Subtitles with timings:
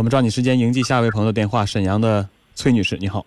[0.00, 3.22] 我们抓紧时间迎接下一位朋友的电话，沈阳的崔女士，你好。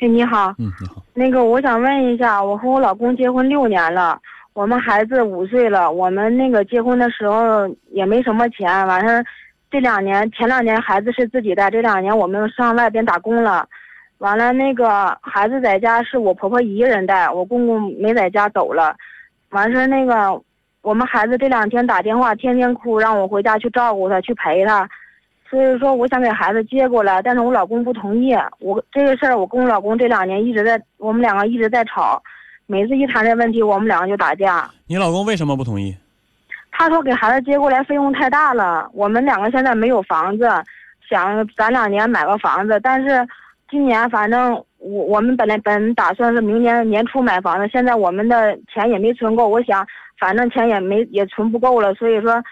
[0.00, 1.00] 哎，你好，嗯，你好。
[1.14, 4.20] 那个我想问一下，我和我老公结婚六年了，
[4.52, 9.24] 我们孩子五岁了，我们那个结婚的时候也没什么钱，完事儿
[9.70, 13.64] 这两年前两年孩子是自己带，这两年我们上外边打工了，
[14.18, 18.96] 完了那个孩子在家是我婆婆一个人带，我公公没在家走了，
[19.50, 20.42] 完事儿那个
[20.80, 24.88] 我们孩子这两天打电话天天哭，让我回家去照顾他，去陪他。
[25.52, 28.34] 所以说，我想给孩子接过来，但是我老公不同意。
[28.58, 32.22] 我这个事儿，我跟我老公这两年一直在，我们两个一直在吵。
[32.66, 34.66] 每次一谈这问题，我们两个就打架。
[34.86, 35.94] 你老公为什么不同意？
[36.70, 38.90] 他说给孩子接过来费用太大了。
[38.94, 40.48] 我们两个现在没有房子，
[41.06, 42.80] 想攒两年买个房子。
[42.82, 43.28] 但是
[43.70, 49.48] 今年反正我我们本来本打算是明年年初买房子，现在我们的钱也没存够。
[49.48, 49.86] 我想
[50.18, 52.42] 反正钱也没也存不够了，所以说。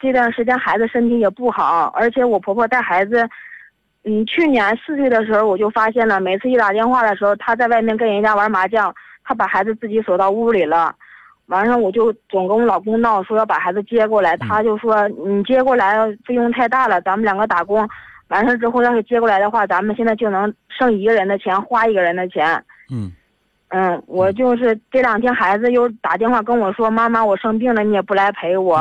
[0.00, 3.28] 这段时间孩子身体也不好，而且我婆婆带孩子，
[4.04, 10.94] 嗯，去年四岁的时候我就发现了，每次一打电话的时候，她在外面跟人家玩麻将，她把孩子自己锁到屋里了，
[11.46, 17.88] 完了我就总跟我老公闹，说要把孩子接过来，他就说你接过来费用太大了，咱们两个打工，
[18.28, 22.62] 完事之后要是接过来的话，咱们现在就能剩一个人的钱，花一个人的钱。
[22.90, 23.10] 嗯，
[23.68, 28.78] 嗯，我就是这两天孩子又打电话跟我说，妈妈我生病了，你也不来陪我。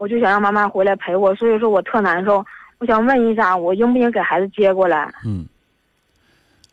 [0.00, 2.42] 我就想让妈妈回来陪我，所以说我特难受。
[2.78, 5.12] 我想问一下，我应不应给孩子接过来？
[5.26, 5.46] 嗯，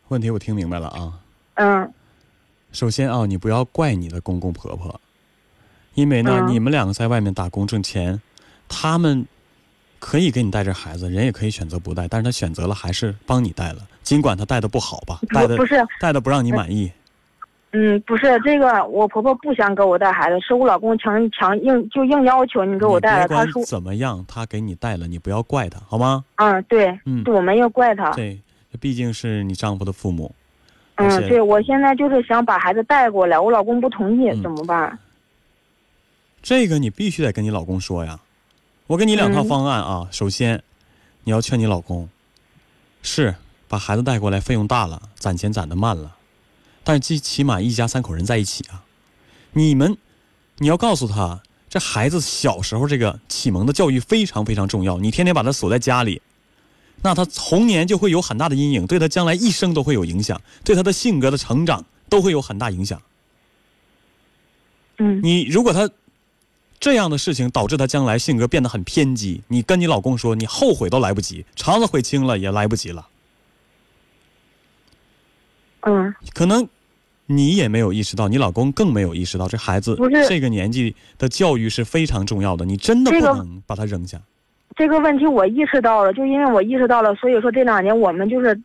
[0.07, 1.11] 问题我听明白了啊。
[1.55, 1.93] 嗯。
[2.71, 5.01] 首先啊，你不要怪你的公公婆婆，
[5.93, 8.21] 因为呢，你们两个在外面打工挣钱，
[8.69, 9.27] 他们
[9.99, 16.89] 可以给你带着孩子，人也可以选择不带，但是他选择了还是帮你带了，尽管他带的不好吧，带的不是带的不让你满意。
[17.71, 23.27] 嗯，不是这个，我婆婆不想给我带孩子，是我老公强强硬就硬要求你给我带了。
[23.27, 26.23] 他说怎么样，他给你带了，你不要怪他，好吗？
[26.35, 28.11] 嗯，对，嗯，我没有怪他。
[28.11, 28.39] 对，
[28.79, 30.33] 毕竟是你丈夫的父母。
[30.95, 34.97] 嗯，对，我现在就是想把孩子带过来，我老公不同意，怎么办？
[36.41, 38.19] 这个你必须得跟你老公说呀。
[38.87, 40.07] 我给你两套方案啊。
[40.09, 40.63] 首先，
[41.25, 42.07] 你要劝你老公，
[43.03, 43.35] 是
[43.67, 46.15] 把孩子带过来费用大了，攒钱攒的慢了。
[46.87, 48.85] 但是最起码一家三口人在一起啊，
[49.51, 49.97] 你们，
[50.59, 54.97] 你要告诉他，这孩子小时候这个启蒙的教育非常非常重要。
[54.97, 56.21] 你天天把他锁在家里，
[57.01, 63.01] 那他童年就会有很大的阴影，对他将来一生都会有影响，对他的性格的成长都会有很大影响。
[64.99, 65.89] 嗯，你如果他
[66.79, 73.09] 这样的事情导致他将来性格变得很偏激，你跟你老公说，你后悔都来不及，肠子悔青了也来不及了。
[75.81, 76.65] 嗯，可能。
[77.27, 82.65] 你也没有意识到，你老公更没有意识到，这孩子这个年纪的教育是非常重要的。
[82.65, 84.19] 你真的不能把他扔下。
[84.75, 88.57] 这个问题我意识到了，就因为我意识到了，所以说这两年我们就是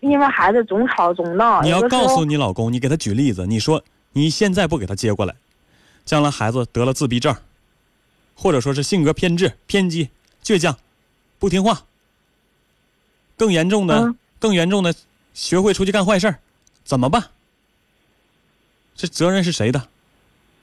[0.00, 1.62] 因为孩子总吵总闹。
[1.62, 5.34] 你要告诉你老公，你给他举例子，你说你现在不给他接过来，
[6.04, 7.34] 将来孩子得了自闭症，
[8.34, 10.10] 或者说是性格偏执、偏激、
[10.44, 10.76] 倔强、
[11.38, 11.82] 不听话，
[13.36, 14.94] 更严重的、更严重的，
[15.34, 16.36] 学会出去干坏事
[16.84, 17.24] 怎么办？
[18.96, 19.88] 这责任是谁的？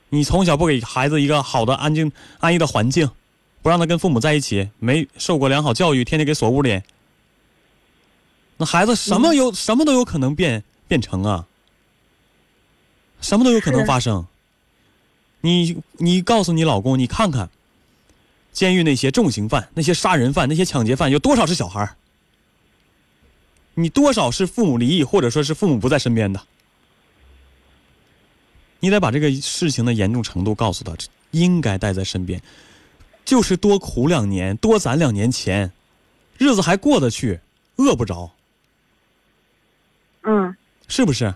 [0.09, 3.09] 你从小不给孩子一个好的、安静、安逸的环境，
[3.61, 6.81] 不让他跟父母在一起，没受过良好教育，天天给锁屋里，
[8.57, 11.47] 那孩子什么有什么都有可能变变成啊，
[13.21, 14.25] 什么都有可能发生。
[15.41, 17.50] 你你告诉你老公，你看看，
[18.51, 21.95] 监狱那些重刑犯、那些杀人犯、那些抢劫犯，有多少是小孩
[23.73, 26.39] 你多少是父母离异，或者说是父母不在身边的？
[28.83, 30.94] 你得把这个事情的严重程度告诉他，
[31.31, 32.41] 应该带在身边，
[33.23, 35.71] 就是多苦两年，多攒两年钱，
[36.38, 37.39] 日子还过得去，
[37.77, 38.29] 饿不着。
[40.23, 40.53] 嗯，
[40.89, 41.33] 是不是？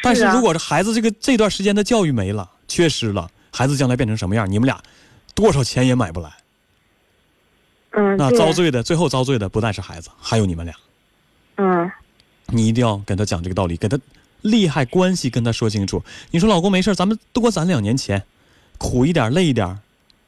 [0.00, 4.80] 但是如果这孩子这个这段时间的教育没了，缺失了，孩子将来变成什么样，你们俩
[5.34, 6.32] 多少钱也买不来。
[7.90, 10.72] 嗯，那遭罪的，最后遭罪的不但是孩子，还有你们俩。
[11.56, 11.90] 嗯，
[12.46, 13.98] 你一定要跟他讲这个道理，给他。
[14.42, 16.02] 利害关系跟他说清楚。
[16.30, 18.22] 你说老公没事，咱们多攒两年钱，
[18.78, 19.78] 苦一点，累一点，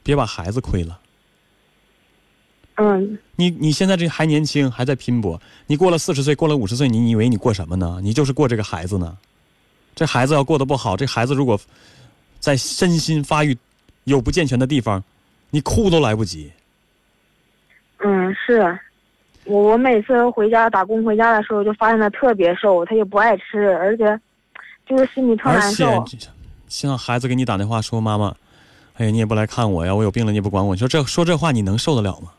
[0.02, 0.98] 别把孩子亏了。
[2.76, 3.18] 嗯。
[3.36, 5.40] 你你现在这还年轻，还在拼搏。
[5.66, 8.00] 你过了四十岁，过了五十岁，你以为你过什么呢？
[8.02, 9.16] 你就是过这个孩子呢。
[9.94, 11.60] 这孩子要过得不好，这孩子如果
[12.40, 13.56] 在身心发育
[14.04, 15.02] 有不健全的地方，
[15.50, 16.50] 你哭都来不及。
[17.98, 18.78] 嗯，是。
[19.48, 24.20] 我我每次回家打工回家的时候，就发现他特别瘦，他也不爱吃，而且
[24.86, 25.88] 就是心里特难受。
[25.88, 26.28] 而且，
[26.68, 28.34] 像孩子给你打电话说：“妈妈，
[28.98, 32.30] 哎呀，你也不来看我呀，我有病了你也不管我。”你说这说这话你能受得了吗？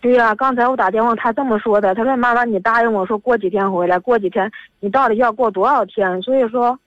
[0.00, 6.22] 对呀、刚才我打电话，他这么说的，他说妈妈，你答应我说过几天回来，过几天，你到底要过多少天？
[6.22, 6.78] 所以说，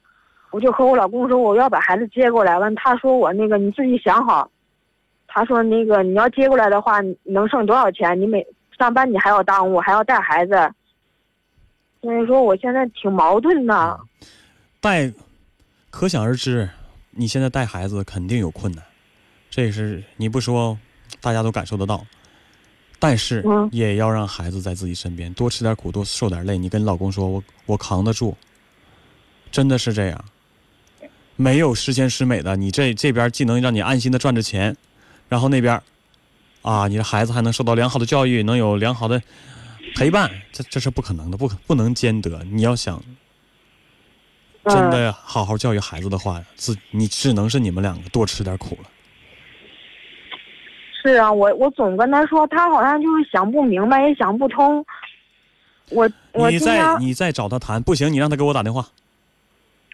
[0.52, 4.50] 我就和我老公说我要把孩子接过来，完他说我那个你自己想好，
[5.28, 8.18] 他说那个你要接过来的话，你能剩多少钱？
[8.22, 8.46] 你每
[8.78, 10.54] 上班你还要耽误，还要带孩子，
[12.02, 14.00] 所以说我现在挺矛盾的。
[14.80, 15.12] 带，
[15.90, 16.70] 可想而知，
[17.12, 18.84] 你现在带孩子肯定有困难，
[19.50, 20.78] 这是你不说，
[21.20, 22.06] 大家都感受得到。
[23.00, 26.58] 但是嗯也要让孩子在自己身边，多吃点苦，多受点累。
[26.58, 28.36] 你跟老公说，我我扛得住，
[29.52, 30.26] 真的是这样。
[31.36, 34.76] 没有十全十美的，你这这边既能让你安心的赚着钱，
[35.30, 35.80] 然后那边，
[36.68, 39.22] 啊，你的孩子还能受到良好的教育，能有良好的
[39.96, 42.44] 陪伴，这这是不可能的，不可不能兼得。
[42.52, 43.02] 你要想
[44.66, 48.90] 真嗯的好好教育孩子的话，自你只能是你们两个多吃点苦了。
[51.02, 54.86] 是啊，我我总跟他说，他好像就是想不明白，也想不通。
[55.90, 58.86] 我我你再你再找他谈，不行，你让他给我打电话。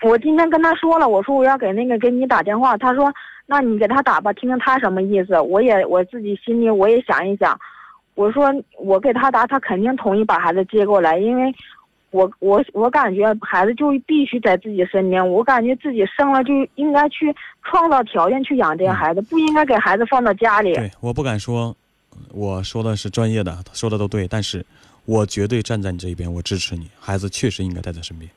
[0.02, 3.14] 我今天跟他说了，我说我要给那个给你打电话，他说
[3.45, 5.40] 那你给他打吧，听听他什么意思。
[5.40, 7.60] 我也我自己心里我也想一想，
[8.16, 11.54] 我说我给他打，他肯定同意把孩子接过来，因为
[12.12, 20.74] 我我我感觉孩子就必须在自己身边，我感觉自己生了就应该去创造条件去养这个孩子，不应该给孩子放到家里。
[20.75, 21.75] 对，我不敢说，
[22.31, 24.66] 我说的是专业的，说的都对，但是
[25.06, 26.88] 我绝对站在你这一边，我支持你。
[27.00, 28.30] 孩子确实应该带在身边。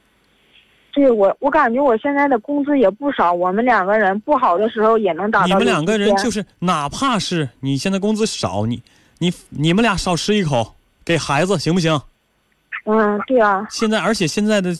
[0.96, 8.82] 对我，我感觉我现在的工资也不少，我们两个人不好的时候也能达到你们两个人就是，哪怕是你现在工资少，你
[9.18, 12.00] 你你们俩少吃一口给孩子行不行？
[12.86, 14.74] 嗯，对啊，现在而且现在的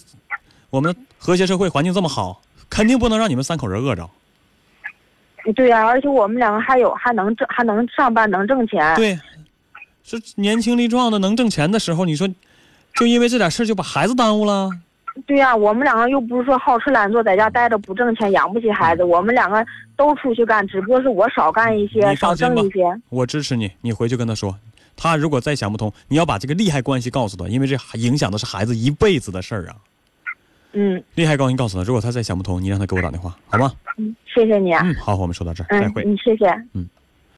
[0.70, 2.40] 我们和谐社会环境这么好，
[2.70, 4.08] 肯定不能让你们三口人饿着。
[5.54, 8.96] 对呀、而且我们两个还有还能挣还能上班能挣钱。
[8.96, 9.20] 对，
[10.02, 12.26] 是年轻力壮的能挣钱的时候，你说
[12.94, 14.70] 就因为这点事儿就把孩子耽误了？
[15.24, 19.02] 对呀、我们两个又不是说好吃懒做，在家待着不挣钱，养不起孩子。
[19.02, 19.64] 我们两个
[19.96, 23.00] 都出去干，只不过是我少干一些，少你放心吧挣一些。
[23.08, 24.58] 我支持你，你回去跟他说，
[24.94, 29.76] 他如果再想不通，你要把这个利害关系告诉他，因为这影响的是孩子一辈子的事儿啊。
[30.72, 33.72] 嗯利害关系告诉他，如果他再想不通，你让他给我打电话，好吗？
[33.96, 34.82] 嗯，谢谢你啊。
[34.84, 36.02] 嗯，好，我们说到这儿，再嗯会。
[36.04, 36.46] 嗯，谢谢。
[36.74, 36.86] 嗯。